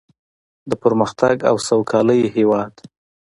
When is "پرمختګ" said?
0.83-1.35